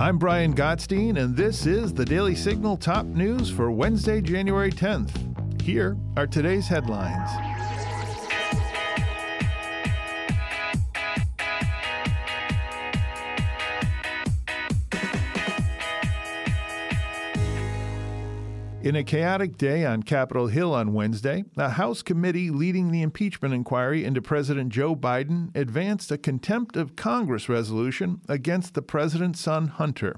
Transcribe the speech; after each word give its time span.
I'm 0.00 0.16
Brian 0.16 0.54
Gottstein, 0.54 1.22
and 1.22 1.36
this 1.36 1.66
is 1.66 1.92
the 1.92 2.06
Daily 2.06 2.34
Signal 2.34 2.78
top 2.78 3.04
news 3.04 3.50
for 3.50 3.70
Wednesday, 3.70 4.22
January 4.22 4.72
10th. 4.72 5.60
Here 5.60 5.94
are 6.16 6.26
today's 6.26 6.66
headlines. 6.66 7.49
In 18.82 18.96
a 18.96 19.04
chaotic 19.04 19.58
day 19.58 19.84
on 19.84 20.04
Capitol 20.04 20.46
Hill 20.46 20.72
on 20.72 20.94
Wednesday, 20.94 21.44
a 21.58 21.68
House 21.68 22.00
committee 22.00 22.48
leading 22.48 22.90
the 22.90 23.02
impeachment 23.02 23.52
inquiry 23.52 24.06
into 24.06 24.22
President 24.22 24.70
Joe 24.72 24.96
Biden 24.96 25.54
advanced 25.54 26.10
a 26.10 26.16
contempt 26.16 26.76
of 26.78 26.96
Congress 26.96 27.46
resolution 27.46 28.22
against 28.26 28.72
the 28.72 28.80
president's 28.80 29.38
son, 29.38 29.66
Hunter. 29.66 30.16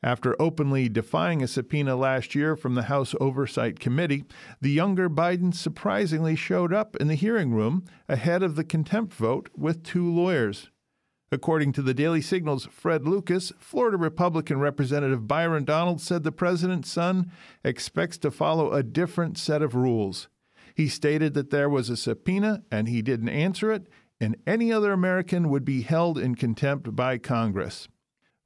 After 0.00 0.40
openly 0.40 0.88
defying 0.88 1.42
a 1.42 1.48
subpoena 1.48 1.96
last 1.96 2.36
year 2.36 2.54
from 2.54 2.76
the 2.76 2.84
House 2.84 3.16
Oversight 3.20 3.80
Committee, 3.80 4.26
the 4.60 4.70
younger 4.70 5.10
Biden 5.10 5.52
surprisingly 5.52 6.36
showed 6.36 6.72
up 6.72 6.94
in 6.98 7.08
the 7.08 7.16
hearing 7.16 7.52
room 7.52 7.84
ahead 8.08 8.44
of 8.44 8.54
the 8.54 8.64
contempt 8.64 9.12
vote 9.12 9.48
with 9.56 9.82
two 9.82 10.08
lawyers. 10.08 10.70
According 11.32 11.72
to 11.72 11.82
the 11.82 11.94
Daily 11.94 12.20
Signal's 12.20 12.66
Fred 12.66 13.08
Lucas, 13.08 13.54
Florida 13.58 13.96
Republican 13.96 14.60
Representative 14.60 15.26
Byron 15.26 15.64
Donalds 15.64 16.02
said 16.02 16.24
the 16.24 16.30
president's 16.30 16.92
son 16.92 17.32
expects 17.64 18.18
to 18.18 18.30
follow 18.30 18.70
a 18.70 18.82
different 18.82 19.38
set 19.38 19.62
of 19.62 19.74
rules. 19.74 20.28
He 20.74 20.88
stated 20.88 21.32
that 21.32 21.48
there 21.48 21.70
was 21.70 21.88
a 21.88 21.96
subpoena 21.96 22.64
and 22.70 22.86
he 22.86 23.00
didn't 23.00 23.30
answer 23.30 23.72
it, 23.72 23.88
and 24.20 24.36
any 24.46 24.70
other 24.70 24.92
American 24.92 25.48
would 25.48 25.64
be 25.64 25.80
held 25.80 26.18
in 26.18 26.34
contempt 26.34 26.94
by 26.94 27.16
Congress. 27.16 27.88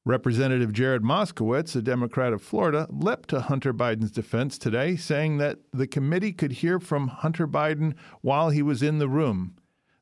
Representative 0.05 0.73
Jared 0.73 1.03
Moskowitz, 1.03 1.75
a 1.75 1.83
Democrat 1.83 2.33
of 2.33 2.41
Florida, 2.41 2.87
leapt 2.89 3.29
to 3.31 3.41
Hunter 3.41 3.75
Biden's 3.75 4.13
defense 4.13 4.59
today, 4.59 4.95
saying 4.95 5.39
that 5.39 5.59
the 5.73 5.89
committee 5.89 6.33
could 6.33 6.53
hear 6.53 6.79
from 6.79 7.09
Hunter 7.09 7.49
Biden 7.49 7.95
while 8.21 8.51
he 8.51 8.63
was 8.63 8.81
in 8.81 8.99
the 8.99 9.09
room. 9.09 9.57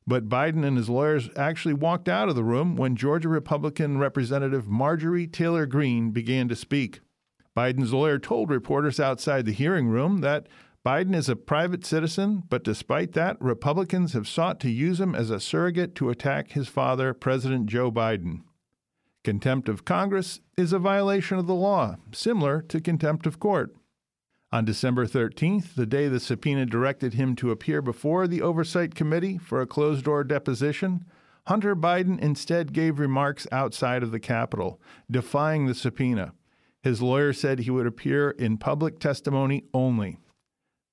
But 0.07 0.29
Biden 0.29 0.63
and 0.63 0.77
his 0.77 0.89
lawyers 0.89 1.29
actually 1.35 1.73
walked 1.73 2.07
out 2.07 2.29
of 2.29 2.35
the 2.35 2.43
room 2.43 2.75
when 2.75 2.95
Georgia 2.95 3.29
Republican 3.29 3.97
Representative 3.97 4.67
Marjorie 4.67 5.27
Taylor 5.27 5.65
Greene 5.65 6.11
began 6.11 6.47
to 6.47 6.55
speak. 6.55 6.99
Biden's 7.57 7.93
lawyer 7.93 8.19
told 8.19 8.49
reporters 8.49 8.99
outside 8.99 9.45
the 9.45 9.51
hearing 9.51 9.87
room 9.87 10.19
that 10.19 10.47
Biden 10.85 11.15
is 11.15 11.27
a 11.27 11.35
private 11.35 11.83
citizen, 11.83 12.43
but 12.47 12.63
despite 12.63 13.13
that, 13.13 13.41
Republicans 13.41 14.13
have 14.13 14.27
sought 14.27 14.59
to 14.59 14.69
use 14.69 14.99
him 14.99 15.15
as 15.15 15.31
a 15.31 15.39
surrogate 15.39 15.95
to 15.95 16.11
attack 16.11 16.51
his 16.51 16.67
father, 16.67 17.11
President 17.13 17.65
Joe 17.65 17.91
Biden. 17.91 18.41
Contempt 19.23 19.67
of 19.67 19.85
Congress 19.85 20.41
is 20.55 20.71
a 20.71 20.77
violation 20.77 21.39
of 21.39 21.47
the 21.47 21.55
law, 21.55 21.95
similar 22.11 22.61
to 22.61 22.79
contempt 22.79 23.25
of 23.25 23.39
court. 23.39 23.75
On 24.55 24.63
December 24.63 25.05
13th, 25.05 25.75
the 25.75 25.85
day 25.85 26.07
the 26.07 26.17
subpoena 26.17 26.65
directed 26.65 27.15
him 27.15 27.35
to 27.35 27.51
appear 27.51 27.81
before 27.81 28.25
the 28.25 28.41
Oversight 28.41 28.95
Committee 28.95 29.37
for 29.37 29.59
a 29.59 29.67
closed 29.67 30.05
door 30.05 30.23
deposition, 30.23 31.03
Hunter 31.47 31.75
Biden 31.75 32.17
instead 32.21 32.71
gave 32.71 32.97
remarks 32.97 33.45
outside 33.51 34.01
of 34.01 34.11
the 34.11 34.19
Capitol, 34.21 34.79
defying 35.11 35.65
the 35.65 35.75
subpoena. 35.75 36.31
His 36.81 37.01
lawyer 37.01 37.33
said 37.33 37.59
he 37.59 37.69
would 37.69 37.85
appear 37.85 38.29
in 38.29 38.57
public 38.57 38.97
testimony 38.97 39.65
only. 39.73 40.19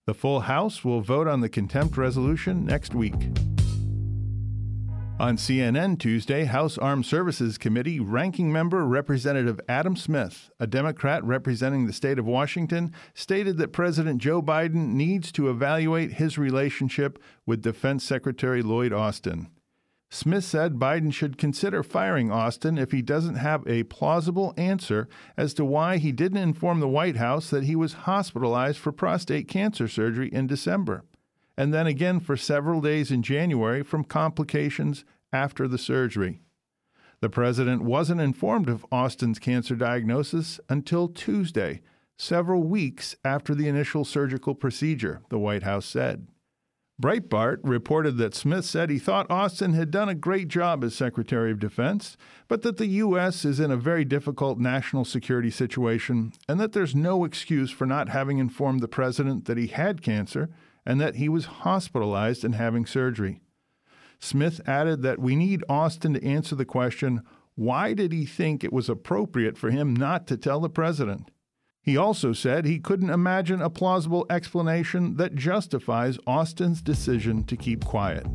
The 0.06 0.14
full 0.14 0.40
House 0.40 0.84
will 0.84 1.00
vote 1.00 1.28
on 1.28 1.40
the 1.40 1.48
contempt 1.48 1.96
resolution 1.96 2.64
next 2.64 2.96
week. 2.96 3.28
On 5.22 5.36
CNN 5.36 6.00
Tuesday, 6.00 6.46
House 6.46 6.76
Armed 6.76 7.06
Services 7.06 7.56
Committee 7.56 8.00
ranking 8.00 8.50
member 8.50 8.84
Representative 8.84 9.60
Adam 9.68 9.94
Smith, 9.94 10.50
a 10.58 10.66
Democrat 10.66 11.22
representing 11.22 11.86
the 11.86 11.92
state 11.92 12.18
of 12.18 12.26
Washington, 12.26 12.92
stated 13.14 13.56
that 13.58 13.72
President 13.72 14.20
Joe 14.20 14.42
Biden 14.42 14.94
needs 14.94 15.30
to 15.30 15.48
evaluate 15.48 16.14
his 16.14 16.38
relationship 16.38 17.22
with 17.46 17.62
Defense 17.62 18.02
Secretary 18.02 18.62
Lloyd 18.62 18.92
Austin. 18.92 19.48
Smith 20.10 20.42
said 20.42 20.80
Biden 20.80 21.14
should 21.14 21.38
consider 21.38 21.84
firing 21.84 22.32
Austin 22.32 22.76
if 22.76 22.90
he 22.90 23.00
doesn't 23.00 23.36
have 23.36 23.64
a 23.64 23.84
plausible 23.84 24.52
answer 24.56 25.08
as 25.36 25.54
to 25.54 25.64
why 25.64 25.98
he 25.98 26.10
didn't 26.10 26.38
inform 26.38 26.80
the 26.80 26.88
White 26.88 27.18
House 27.18 27.48
that 27.50 27.62
he 27.62 27.76
was 27.76 27.92
hospitalized 27.92 28.78
for 28.78 28.90
prostate 28.90 29.46
cancer 29.46 29.86
surgery 29.86 30.30
in 30.32 30.48
December 30.48 31.04
and 31.56 31.72
then 31.72 31.86
again 31.86 32.20
for 32.20 32.36
several 32.36 32.80
days 32.80 33.10
in 33.10 33.22
January 33.22 33.82
from 33.82 34.04
complications 34.04 35.04
after 35.32 35.66
the 35.68 35.78
surgery. 35.78 36.40
The 37.20 37.28
president 37.28 37.82
wasn't 37.82 38.20
informed 38.20 38.68
of 38.68 38.84
Austin's 38.90 39.38
cancer 39.38 39.76
diagnosis 39.76 40.58
until 40.68 41.08
Tuesday, 41.08 41.80
several 42.18 42.64
weeks 42.64 43.14
after 43.24 43.54
the 43.54 43.68
initial 43.68 44.04
surgical 44.04 44.54
procedure, 44.54 45.22
the 45.28 45.38
White 45.38 45.62
House 45.62 45.86
said. 45.86 46.26
Breitbart 47.00 47.58
reported 47.62 48.16
that 48.18 48.34
Smith 48.34 48.64
said 48.64 48.90
he 48.90 48.98
thought 48.98 49.30
Austin 49.30 49.72
had 49.72 49.90
done 49.90 50.08
a 50.08 50.14
great 50.14 50.48
job 50.48 50.84
as 50.84 50.94
Secretary 50.94 51.50
of 51.50 51.58
Defense, 51.58 52.16
but 52.48 52.62
that 52.62 52.76
the 52.76 52.86
U.S. 52.86 53.44
is 53.44 53.58
in 53.58 53.70
a 53.70 53.76
very 53.76 54.04
difficult 54.04 54.58
national 54.58 55.04
security 55.04 55.50
situation 55.50 56.32
and 56.48 56.60
that 56.60 56.72
there's 56.72 56.94
no 56.94 57.24
excuse 57.24 57.70
for 57.70 57.86
not 57.86 58.10
having 58.10 58.38
informed 58.38 58.80
the 58.80 58.88
president 58.88 59.46
that 59.46 59.58
he 59.58 59.68
had 59.68 60.02
cancer 60.02 60.50
and 60.84 61.00
that 61.00 61.16
he 61.16 61.28
was 61.28 61.44
hospitalized 61.44 62.44
and 62.44 62.54
having 62.54 62.86
surgery. 62.86 63.40
Smith 64.18 64.60
added 64.66 65.02
that 65.02 65.18
we 65.18 65.34
need 65.34 65.64
Austin 65.68 66.14
to 66.14 66.24
answer 66.24 66.54
the 66.54 66.64
question 66.64 67.22
why 67.54 67.92
did 67.92 68.12
he 68.12 68.24
think 68.24 68.64
it 68.64 68.72
was 68.72 68.88
appropriate 68.88 69.58
for 69.58 69.70
him 69.70 69.94
not 69.94 70.26
to 70.26 70.36
tell 70.38 70.60
the 70.60 70.70
president? 70.70 71.30
He 71.82 71.96
also 71.96 72.32
said 72.32 72.64
he 72.64 72.78
couldn't 72.78 73.10
imagine 73.10 73.60
a 73.60 73.68
plausible 73.68 74.24
explanation 74.30 75.16
that 75.16 75.34
justifies 75.34 76.18
Austin's 76.26 76.80
decision 76.80 77.44
to 77.44 77.56
keep 77.56 77.84
quiet. 77.84 78.26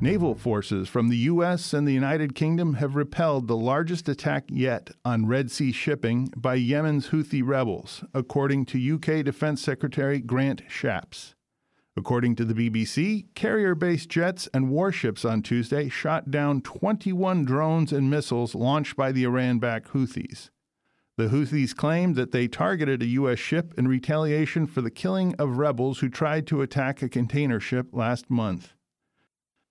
Naval 0.00 0.36
forces 0.36 0.88
from 0.88 1.08
the 1.08 1.16
U.S. 1.16 1.74
and 1.74 1.86
the 1.86 1.92
United 1.92 2.36
Kingdom 2.36 2.74
have 2.74 2.94
repelled 2.94 3.48
the 3.48 3.56
largest 3.56 4.08
attack 4.08 4.44
yet 4.48 4.90
on 5.04 5.26
Red 5.26 5.50
Sea 5.50 5.72
shipping 5.72 6.32
by 6.36 6.54
Yemen's 6.54 7.08
Houthi 7.08 7.42
rebels, 7.44 8.04
according 8.14 8.66
to 8.66 8.94
UK 8.94 9.24
Defense 9.24 9.60
Secretary 9.60 10.20
Grant 10.20 10.62
Shapps. 10.68 11.34
According 11.96 12.36
to 12.36 12.44
the 12.44 12.54
BBC, 12.54 13.26
carrier 13.34 13.74
based 13.74 14.08
jets 14.08 14.48
and 14.54 14.70
warships 14.70 15.24
on 15.24 15.42
Tuesday 15.42 15.88
shot 15.88 16.30
down 16.30 16.60
21 16.60 17.44
drones 17.44 17.92
and 17.92 18.08
missiles 18.08 18.54
launched 18.54 18.94
by 18.94 19.10
the 19.10 19.24
Iran 19.24 19.58
backed 19.58 19.88
Houthis. 19.88 20.50
The 21.16 21.26
Houthis 21.26 21.74
claimed 21.74 22.14
that 22.14 22.30
they 22.30 22.46
targeted 22.46 23.02
a 23.02 23.06
U.S. 23.06 23.40
ship 23.40 23.74
in 23.76 23.88
retaliation 23.88 24.68
for 24.68 24.80
the 24.80 24.92
killing 24.92 25.34
of 25.40 25.58
rebels 25.58 25.98
who 25.98 26.08
tried 26.08 26.46
to 26.46 26.62
attack 26.62 27.02
a 27.02 27.08
container 27.08 27.58
ship 27.58 27.88
last 27.92 28.30
month. 28.30 28.74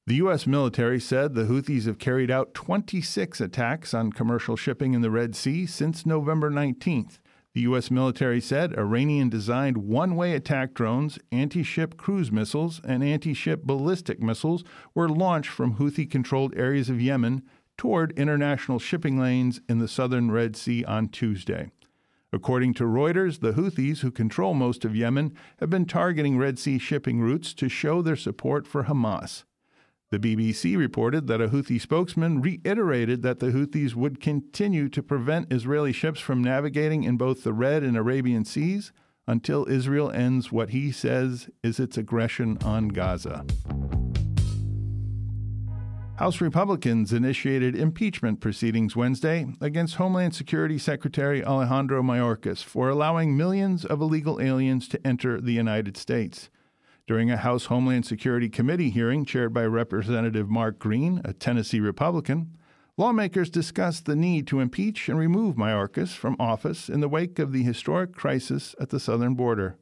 The 0.07 0.15
U.S. 0.15 0.47
military 0.47 1.01
said 1.01 1.35
the 1.35 1.43
Houthis 1.43 1.85
have 1.85 1.99
carried 1.99 2.31
out 2.31 2.53
26 2.53 3.41
attacks 3.41 3.93
on 3.93 4.13
commercial 4.13 4.55
shipping 4.55 4.93
in 4.93 5.01
the 5.01 5.11
Red 5.11 5.35
Sea 5.35 5.65
since 5.65 6.05
November 6.05 6.49
19th. 6.49 7.19
The 7.53 7.59
U.S. 7.63 7.91
military 7.91 8.39
said 8.39 8.73
Iranian 8.77 9.27
designed 9.27 9.75
one 9.75 10.15
way 10.15 10.31
attack 10.31 10.73
drones, 10.73 11.19
anti 11.29 11.61
ship 11.61 11.97
cruise 11.97 12.31
missiles, 12.31 12.79
and 12.85 13.03
anti 13.03 13.33
ship 13.33 13.63
ballistic 13.63 14.21
missiles 14.21 14.63
were 14.95 15.09
launched 15.09 15.49
from 15.49 15.75
Houthi 15.75 16.09
controlled 16.09 16.55
areas 16.55 16.89
of 16.89 17.01
Yemen 17.01 17.43
toward 17.77 18.17
international 18.17 18.79
shipping 18.79 19.19
lanes 19.19 19.59
in 19.67 19.79
the 19.79 19.89
southern 19.89 20.31
Red 20.31 20.55
Sea 20.55 20.85
on 20.85 21.09
Tuesday. 21.09 21.69
According 22.31 22.75
to 22.75 22.85
Reuters, 22.85 23.41
the 23.41 23.51
Houthis, 23.51 23.99
who 23.99 24.11
control 24.11 24.53
most 24.53 24.85
of 24.85 24.95
Yemen, 24.95 25.35
have 25.59 25.69
been 25.69 25.85
targeting 25.85 26.37
Red 26.37 26.57
Sea 26.57 26.79
shipping 26.79 27.19
routes 27.19 27.53
to 27.55 27.67
show 27.67 28.01
their 28.01 28.15
support 28.15 28.65
for 28.65 28.85
Hamas. 28.85 29.43
The 30.09 30.19
BBC 30.19 30.77
reported 30.77 31.27
that 31.27 31.41
a 31.41 31.49
Houthi 31.49 31.81
spokesman 31.81 32.39
reiterated 32.41 33.23
that 33.23 33.39
the 33.39 33.47
Houthis 33.47 33.93
would 33.93 34.21
continue 34.21 34.87
to 34.87 35.03
prevent 35.03 35.51
Israeli 35.51 35.91
ships 35.91 36.21
from 36.21 36.41
navigating 36.41 37.03
in 37.03 37.17
both 37.17 37.43
the 37.43 37.51
Red 37.51 37.83
and 37.83 37.97
Arabian 37.97 38.45
Seas 38.45 38.93
until 39.27 39.67
Israel 39.67 40.09
ends 40.09 40.49
what 40.49 40.69
he 40.69 40.93
says 40.93 41.49
is 41.61 41.77
its 41.77 41.97
aggression 41.97 42.57
on 42.63 42.87
Gaza. 42.87 43.45
House 46.15 46.39
Republicans 46.39 47.11
initiated 47.11 47.75
impeachment 47.75 48.39
proceedings 48.39 48.95
Wednesday 48.95 49.45
against 49.59 49.95
Homeland 49.95 50.33
Security 50.33 50.77
Secretary 50.77 51.43
Alejandro 51.43 52.01
Mayorkas 52.01 52.63
for 52.63 52.87
allowing 52.87 53.35
millions 53.35 53.83
of 53.83 53.99
illegal 53.99 54.39
aliens 54.39 54.87
to 54.87 55.05
enter 55.05 55.41
the 55.41 55.51
United 55.51 55.97
States. 55.97 56.49
During 57.07 57.31
a 57.31 57.37
House 57.37 57.67
Homeland 57.67 58.05
Security 58.05 58.49
Committee 58.49 58.89
hearing 58.89 59.23
chaired 59.23 59.53
by 59.53 59.65
Representative 59.65 60.49
Mark 60.49 60.77
Green, 60.77 61.21
a 61.23 61.31
Tennessee 61.31 61.79
Republican, 61.79 62.57
lawmakers 62.97 63.49
discussed 63.49 64.05
the 64.05 64.15
need 64.15 64.45
to 64.47 64.59
impeach 64.59 65.07
and 65.07 65.17
remove 65.17 65.55
Mayorkas 65.55 66.13
from 66.13 66.35
office 66.37 66.89
in 66.89 66.99
the 66.99 67.07
wake 67.07 67.39
of 67.39 67.53
the 67.53 67.63
historic 67.63 68.13
crisis 68.13 68.75
at 68.81 68.89
the 68.89 68.99
southern 68.99 69.35
border. 69.35 69.77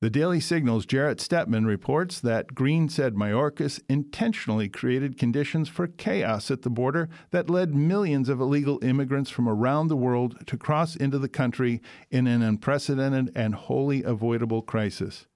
The 0.00 0.08
Daily 0.08 0.40
Signal's 0.40 0.86
Jarrett 0.86 1.18
Stepman 1.18 1.66
reports 1.66 2.18
that 2.20 2.54
Green 2.54 2.88
said 2.88 3.14
Mayorkas 3.14 3.82
intentionally 3.90 4.70
created 4.70 5.18
conditions 5.18 5.68
for 5.68 5.86
chaos 5.86 6.50
at 6.50 6.62
the 6.62 6.70
border 6.70 7.10
that 7.30 7.50
led 7.50 7.74
millions 7.74 8.30
of 8.30 8.40
illegal 8.40 8.82
immigrants 8.82 9.28
from 9.28 9.50
around 9.50 9.88
the 9.88 9.96
world 9.98 10.46
to 10.46 10.56
cross 10.56 10.96
into 10.96 11.18
the 11.18 11.28
country 11.28 11.82
in 12.10 12.26
an 12.26 12.40
unprecedented 12.40 13.30
and 13.34 13.54
wholly 13.54 14.02
avoidable 14.02 14.62
crisis. 14.62 15.26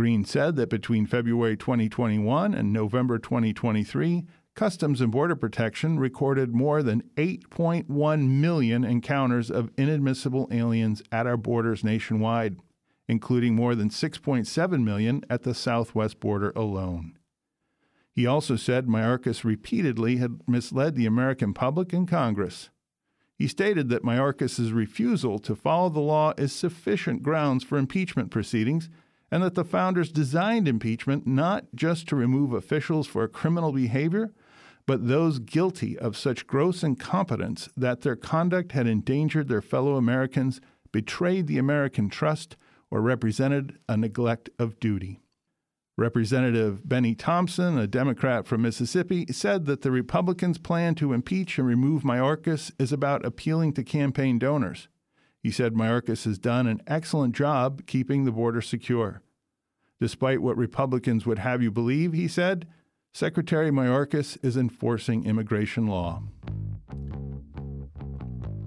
Green 0.00 0.24
said 0.24 0.56
that 0.56 0.70
between 0.70 1.04
February 1.04 1.58
2021 1.58 2.54
and 2.54 2.72
November 2.72 3.18
2023, 3.18 4.24
Customs 4.54 5.02
and 5.02 5.12
Border 5.12 5.36
Protection 5.36 5.98
recorded 5.98 6.54
more 6.54 6.82
than 6.82 7.02
8.1 7.18 8.26
million 8.26 8.82
encounters 8.82 9.50
of 9.50 9.70
inadmissible 9.76 10.48
aliens 10.50 11.02
at 11.12 11.26
our 11.26 11.36
borders 11.36 11.84
nationwide 11.84 12.56
including 13.08 13.54
more 13.54 13.74
than 13.74 13.90
6.7 13.90 14.82
million 14.82 15.22
at 15.28 15.42
the 15.42 15.52
southwest 15.52 16.18
border 16.18 16.50
alone. 16.56 17.18
He 18.10 18.24
also 18.24 18.56
said 18.56 18.86
Mayorkas 18.86 19.44
repeatedly 19.44 20.16
had 20.16 20.40
misled 20.48 20.94
the 20.94 21.04
American 21.04 21.52
public 21.52 21.92
and 21.92 22.08
Congress. 22.08 22.70
He 23.36 23.46
stated 23.46 23.90
that 23.90 24.02
Mayorkas' 24.02 24.72
refusal 24.72 25.38
to 25.40 25.54
follow 25.54 25.90
the 25.90 26.00
law 26.00 26.32
is 26.38 26.54
sufficient 26.54 27.22
grounds 27.22 27.62
for 27.62 27.76
impeachment 27.76 28.30
proceedings 28.30 28.88
and 29.30 29.42
that 29.42 29.54
the 29.54 29.64
founders 29.64 30.10
designed 30.10 30.66
impeachment 30.66 31.26
not 31.26 31.66
just 31.74 32.08
to 32.08 32.16
remove 32.16 32.52
officials 32.52 33.06
for 33.06 33.26
criminal 33.28 33.72
behavior, 33.72 34.32
but 34.86 35.06
those 35.06 35.38
guilty 35.38 35.96
of 35.98 36.16
such 36.16 36.46
gross 36.46 36.82
incompetence 36.82 37.68
that 37.76 38.00
their 38.00 38.16
conduct 38.16 38.72
had 38.72 38.86
endangered 38.86 39.48
their 39.48 39.62
fellow 39.62 39.96
Americans, 39.96 40.60
betrayed 40.90 41.46
the 41.46 41.58
American 41.58 42.08
trust, 42.08 42.56
or 42.90 43.00
represented 43.00 43.78
a 43.88 43.96
neglect 43.96 44.50
of 44.58 44.80
duty. 44.80 45.20
Representative 45.96 46.88
Bennie 46.88 47.14
Thompson, 47.14 47.78
a 47.78 47.86
Democrat 47.86 48.46
from 48.46 48.62
Mississippi, 48.62 49.26
said 49.30 49.66
that 49.66 49.82
the 49.82 49.90
Republicans' 49.90 50.58
plan 50.58 50.94
to 50.96 51.12
impeach 51.12 51.58
and 51.58 51.68
remove 51.68 52.02
Mayorkas 52.02 52.72
is 52.78 52.90
about 52.90 53.24
appealing 53.24 53.74
to 53.74 53.84
campaign 53.84 54.38
donors. 54.38 54.88
He 55.42 55.50
said 55.50 55.74
Mayorkas 55.74 56.24
has 56.24 56.38
done 56.38 56.66
an 56.66 56.82
excellent 56.86 57.34
job 57.34 57.86
keeping 57.86 58.24
the 58.24 58.32
border 58.32 58.60
secure. 58.60 59.22
Despite 60.00 60.42
what 60.42 60.56
Republicans 60.56 61.26
would 61.26 61.38
have 61.38 61.62
you 61.62 61.70
believe, 61.70 62.12
he 62.12 62.28
said, 62.28 62.66
Secretary 63.12 63.70
Mayorkas 63.70 64.38
is 64.44 64.56
enforcing 64.56 65.24
immigration 65.24 65.86
law. 65.86 66.22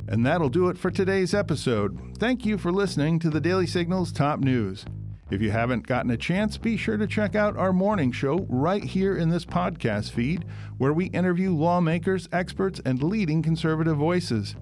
And 0.07 0.25
that'll 0.25 0.49
do 0.49 0.69
it 0.69 0.77
for 0.77 0.91
today's 0.91 1.33
episode. 1.33 2.17
Thank 2.17 2.45
you 2.45 2.57
for 2.57 2.71
listening 2.71 3.19
to 3.19 3.29
the 3.29 3.41
Daily 3.41 3.65
Signal's 3.65 4.11
top 4.11 4.39
news. 4.39 4.85
If 5.31 5.41
you 5.41 5.49
haven't 5.49 5.87
gotten 5.87 6.11
a 6.11 6.17
chance, 6.17 6.57
be 6.57 6.77
sure 6.77 6.97
to 6.97 7.07
check 7.07 7.35
out 7.35 7.57
our 7.57 7.73
morning 7.73 8.11
show 8.11 8.45
right 8.49 8.83
here 8.83 9.17
in 9.17 9.29
this 9.29 9.45
podcast 9.45 10.11
feed, 10.11 10.45
where 10.77 10.93
we 10.93 11.05
interview 11.05 11.55
lawmakers, 11.55 12.27
experts, 12.31 12.81
and 12.85 13.01
leading 13.01 13.41
conservative 13.41 13.97
voices. 13.97 14.55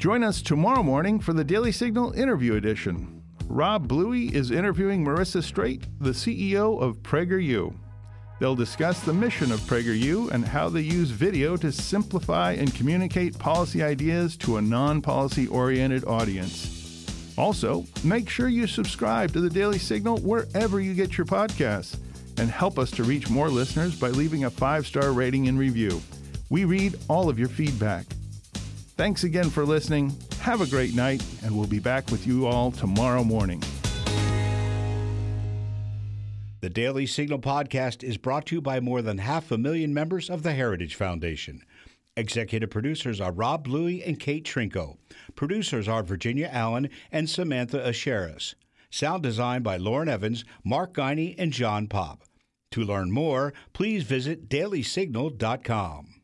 Join 0.00 0.24
us 0.24 0.40
tomorrow 0.40 0.82
morning 0.82 1.20
for 1.20 1.34
the 1.34 1.44
Daily 1.44 1.70
Signal 1.70 2.12
Interview 2.12 2.54
Edition. 2.54 3.22
Rob 3.48 3.86
Bluey 3.86 4.34
is 4.34 4.50
interviewing 4.50 5.04
Marissa 5.04 5.42
Streit, 5.42 5.84
the 6.00 6.12
CEO 6.12 6.80
of 6.80 7.02
PragerU. 7.02 7.74
They'll 8.38 8.54
discuss 8.54 9.00
the 9.00 9.12
mission 9.12 9.52
of 9.52 9.60
PragerU 9.60 10.30
and 10.30 10.42
how 10.42 10.70
they 10.70 10.80
use 10.80 11.10
video 11.10 11.54
to 11.58 11.70
simplify 11.70 12.52
and 12.52 12.74
communicate 12.74 13.38
policy 13.38 13.82
ideas 13.82 14.38
to 14.38 14.56
a 14.56 14.62
non 14.62 15.02
policy 15.02 15.46
oriented 15.48 16.06
audience. 16.06 17.04
Also, 17.36 17.84
make 18.02 18.30
sure 18.30 18.48
you 18.48 18.66
subscribe 18.66 19.34
to 19.34 19.42
the 19.42 19.50
Daily 19.50 19.78
Signal 19.78 20.16
wherever 20.20 20.80
you 20.80 20.94
get 20.94 21.18
your 21.18 21.26
podcasts 21.26 21.98
and 22.38 22.50
help 22.50 22.78
us 22.78 22.90
to 22.92 23.04
reach 23.04 23.28
more 23.28 23.50
listeners 23.50 24.00
by 24.00 24.08
leaving 24.08 24.44
a 24.44 24.50
five 24.50 24.86
star 24.86 25.12
rating 25.12 25.48
and 25.48 25.58
review. 25.58 26.00
We 26.48 26.64
read 26.64 26.98
all 27.06 27.28
of 27.28 27.38
your 27.38 27.50
feedback. 27.50 28.06
Thanks 29.00 29.24
again 29.24 29.48
for 29.48 29.64
listening. 29.64 30.14
Have 30.40 30.60
a 30.60 30.66
great 30.66 30.94
night, 30.94 31.24
and 31.42 31.56
we'll 31.56 31.66
be 31.66 31.78
back 31.78 32.10
with 32.10 32.26
you 32.26 32.46
all 32.46 32.70
tomorrow 32.70 33.24
morning. 33.24 33.62
The 36.60 36.68
Daily 36.68 37.06
Signal 37.06 37.38
podcast 37.38 38.04
is 38.04 38.18
brought 38.18 38.44
to 38.48 38.56
you 38.56 38.60
by 38.60 38.78
more 38.78 39.00
than 39.00 39.16
half 39.16 39.50
a 39.50 39.56
million 39.56 39.94
members 39.94 40.28
of 40.28 40.42
the 40.42 40.52
Heritage 40.52 40.96
Foundation. 40.96 41.64
Executive 42.14 42.68
producers 42.68 43.22
are 43.22 43.32
Rob 43.32 43.64
Bluey 43.64 44.04
and 44.04 44.20
Kate 44.20 44.44
Trinko. 44.44 44.98
Producers 45.34 45.88
are 45.88 46.02
Virginia 46.02 46.50
Allen 46.52 46.90
and 47.10 47.30
Samantha 47.30 47.78
Aschieris. 47.78 48.54
Sound 48.90 49.22
design 49.22 49.62
by 49.62 49.78
Lauren 49.78 50.10
Evans, 50.10 50.44
Mark 50.62 50.92
Guiney, 50.92 51.34
and 51.38 51.54
John 51.54 51.86
Popp. 51.86 52.24
To 52.72 52.84
learn 52.84 53.10
more, 53.10 53.54
please 53.72 54.02
visit 54.02 54.50
dailysignal.com. 54.50 56.19